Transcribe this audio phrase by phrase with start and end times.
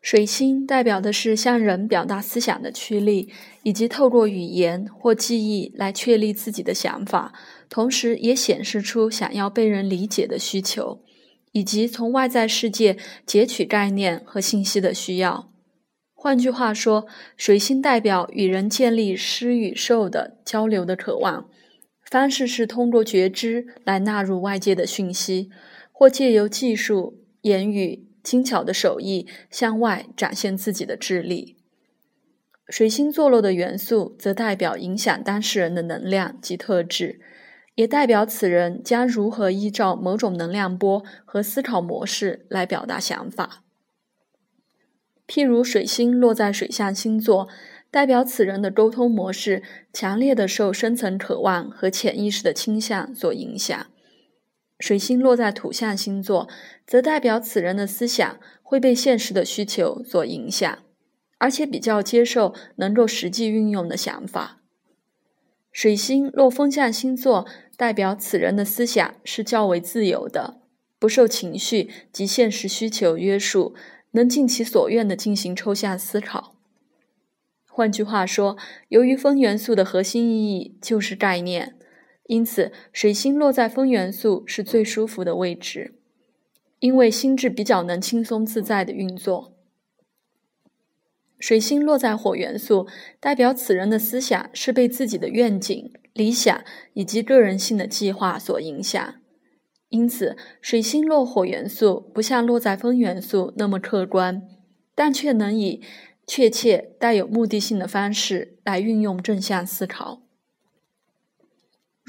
[0.00, 3.30] 水星代表的是向人表达思想的驱力，
[3.62, 7.34] 以及透过语言或记忆来确立自己的想法，
[7.68, 11.02] 同时也显示出想要被人理解的需求，
[11.52, 15.52] 以及从外在世界截取概念和信息的需要。
[16.14, 17.06] 换句话说，
[17.36, 21.48] 水星代表与人建立施与受的交流的渴望，
[22.10, 25.50] 方式是通过觉知来纳入外界的讯息，
[25.92, 28.06] 或借由技术、言语。
[28.30, 31.56] 精巧的手艺向外展现自己的智力。
[32.68, 37.18] 水星坐落的元素则代表影响当事人的能量及特质，
[37.74, 43.64] 也代表此人将如何依照某种能量波和思考模式来表达想法。
[45.26, 47.48] 譬如，水星落在水象星座，
[47.90, 53.89] 代表此人的沟通模式强烈的受深层渴望和潜意识的倾向所影响。
[54.80, 56.48] 水星落在土象星座，
[56.86, 60.78] 则代表此人的思想会被现实的需求所影响，
[61.38, 64.62] 而且比较接受能够实际运用的想法。
[65.70, 67.46] 水星落风象星座，
[67.76, 70.62] 代表此人的思想是较为自由的，
[70.98, 73.74] 不受情绪及现实需求约束，
[74.12, 76.56] 能尽其所愿地进行抽象思考。
[77.68, 78.56] 换句话说，
[78.88, 81.76] 由于风元素的核心意义就是概念。
[82.30, 85.96] 因此，水星落在风元素是最舒服的位置，
[86.78, 89.56] 因为心智比较能轻松自在的运作。
[91.40, 92.86] 水星落在火元素，
[93.18, 99.14] 代表此人的思想是被自己的愿景、理想以及个人性的计划所影响。
[99.88, 104.40] 因此，水星落火元素不像落在风元素那么客观，
[104.94, 105.82] 但却能以
[106.28, 110.22] 确切、带有目的性的方式来运用正向思考。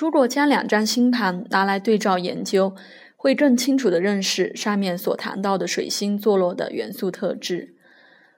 [0.00, 2.72] 如果将两张星盘拿来对照研究，
[3.16, 7.74] 会更清楚地认识上面所谈到的水星坐落的元素特质。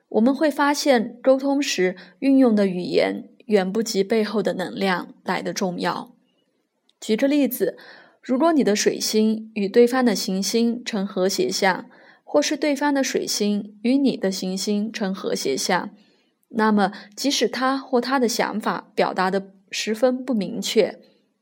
[0.09, 6.15] 我们会发现，沟通时运用的语言远不及背后的能量来的重要。
[6.99, 7.77] 举个例子，
[8.23, 11.85] 如果你的水星与对方的行星成和谐相，
[12.23, 15.91] 或是对方的水星与你的行星成和谐相，
[16.49, 20.97] 那么即使他或他的想法表达的十分不明确。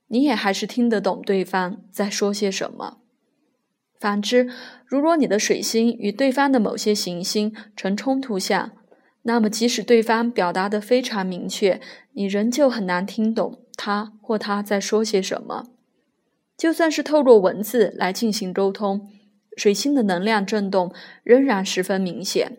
[0.10, 2.98] 你也还是听得懂对方在说些什么。
[4.00, 4.50] 反之，
[4.86, 8.72] 如果你的水星与对方的某些行星呈冲突相，
[9.24, 11.82] 那么即使对方表达的非常明确，
[12.14, 15.66] 你仍旧很难听懂他或他在说些什么。
[16.58, 19.10] 就算是透过文字来进行沟通，
[19.58, 20.94] 水星的能量震动
[21.24, 22.58] 仍然十分明显，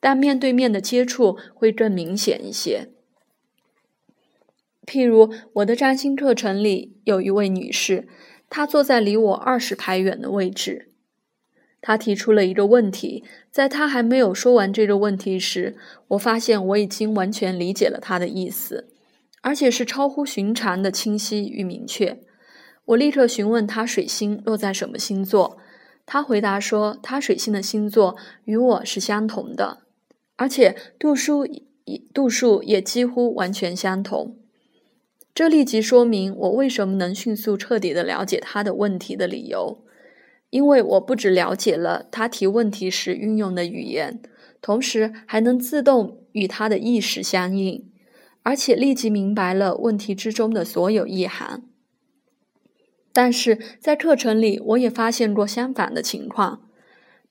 [0.00, 2.88] 但面对面的接触会更明显一些。
[4.86, 8.08] 譬如我的占星课程里有一位女士，
[8.50, 10.88] 她坐在离我二十排远的位置。
[11.80, 15.76] 她提出了一个问题，在她还没有说完这个问题时，
[16.08, 18.88] 我发现我已经完全理解了她的意思，
[19.40, 22.20] 而且是超乎寻常的清晰与明确。
[22.84, 25.58] 我立刻询问她水星落在什么星座，
[26.06, 29.78] 她回答说她水星的星座与我是相同的，
[30.36, 34.36] 而且度数也度数也几乎完全相同。
[35.34, 39.78] 这立即说明我为什么能迅速彻底的了解他的问题的理由，
[40.50, 44.20] 因为我不只了解了他提问题时运用的语言，
[44.60, 47.90] 同时还能自动与他的意识相应，
[48.42, 51.62] 而且立即明白了问题之中的所有意涵。
[53.14, 56.68] 但是在课程里，我也发现过相反的情况，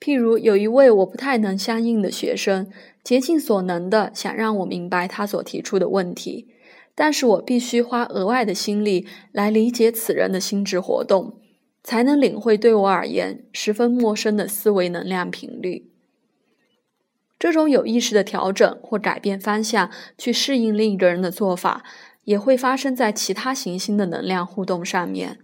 [0.00, 2.68] 譬如有一位我不太能相应的学生，
[3.04, 6.48] 竭尽所能的想让我明白他所提出的问题。
[6.94, 11.40] 但是我必须花额外的心力来理解此人的心智活动，
[11.82, 15.90] 才能领会对我而言十分陌生的思维能量频率。
[17.38, 21.82] 这种有意识的调整或改变方向去适应另一个人的做法，
[22.22, 25.38] 也会发生在其他行星的能量互动上面。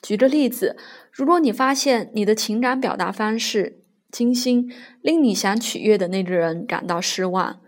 [0.00, 0.76] 举个例子，
[1.12, 4.68] 如果你发现你的情感表达方式金星
[5.00, 7.60] 令你想取悦的那个人感到失望。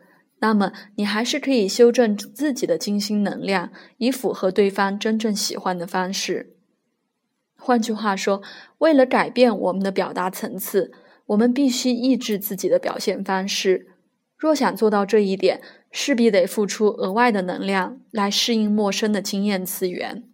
[0.44, 6.54] 那么，你还是可以修正自己的金星能量，以符合对方真正喜欢的方式。
[7.56, 8.42] 换句话说，
[8.76, 10.92] 为了改变我们的表达层次，
[11.28, 13.88] 我们必须抑制自己的表现方式。
[14.36, 20.24] 若想做到这一点，势必得付出额外的能量来适应陌生的经验次元。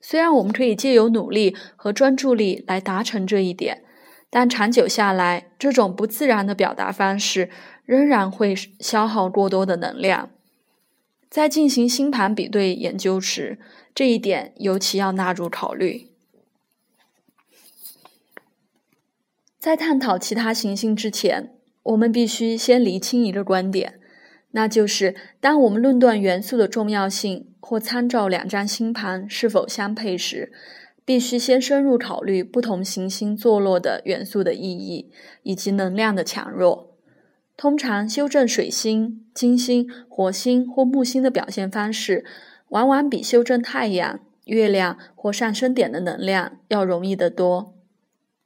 [0.00, 3.84] 虽然我们可以借由努力和专注力来达成这一点，
[4.34, 7.50] 但长久下来，这种不自然的表达方式。
[7.84, 10.30] 仍然会消耗过多的能量。
[11.28, 13.58] 在进行星盘比对研究时，
[13.92, 16.08] 这一点尤其要纳入考虑。
[19.58, 21.52] 在探讨其他行星之前，
[21.82, 23.98] 我们必须先厘清一个观点，
[24.52, 30.52] 那就是当我们论断元素的重要性或参照两张星盘是否相配时，
[31.04, 35.10] 必须先深入考虑不同行星坐落的元素的意义
[35.42, 36.96] 以及能量的强弱。
[37.56, 42.24] 通常，修正水星、金星、火星或木星的表现方式，
[42.68, 47.74] 往往比修正太阳、月亮或上升点的能量要容易得多。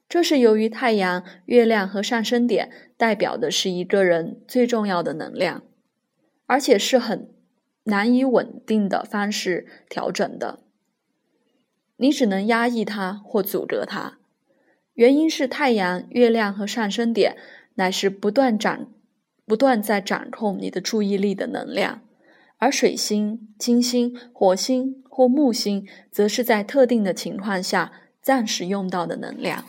[0.09, 5.63] 这是由于太阳、月亮和上升点代表的是一个人最重要的能量，
[6.45, 7.29] 而且是很
[7.85, 10.59] 难以稳定的方式调整的。
[11.97, 14.17] 你只能压抑它或阻隔它，
[14.93, 17.35] 原因是太阳、月亮和上升点
[17.75, 18.87] 乃是不断掌、
[19.45, 22.01] 不断在掌控你的注意力的能量，
[22.57, 27.91] 而水星、金星、火星或木星则是在特定的情况下
[28.21, 29.65] 暂时用到的能量。